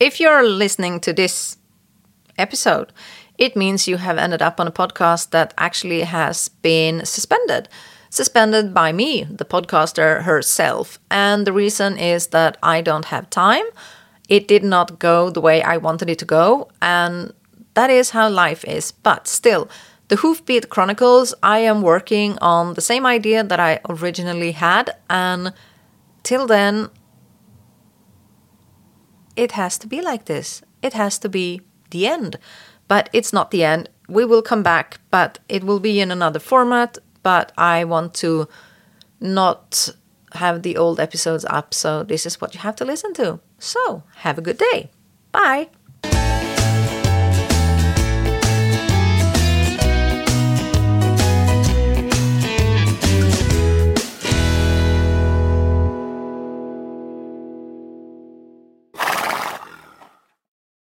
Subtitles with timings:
[0.00, 1.56] If you're listening to this
[2.36, 2.92] episode,
[3.36, 7.68] it means you have ended up on a podcast that actually has been suspended.
[8.08, 11.00] Suspended by me, the podcaster herself.
[11.10, 13.64] And the reason is that I don't have time.
[14.28, 16.68] It did not go the way I wanted it to go.
[16.80, 17.32] And
[17.74, 18.92] that is how life is.
[18.92, 19.68] But still,
[20.06, 24.94] the Hoofbeat Chronicles, I am working on the same idea that I originally had.
[25.10, 25.52] And
[26.22, 26.88] till then,
[29.38, 30.62] it has to be like this.
[30.82, 32.38] It has to be the end.
[32.88, 33.88] But it's not the end.
[34.08, 36.98] We will come back, but it will be in another format.
[37.22, 38.48] But I want to
[39.20, 39.90] not
[40.32, 43.40] have the old episodes up, so this is what you have to listen to.
[43.58, 44.90] So, have a good day.
[45.32, 45.68] Bye.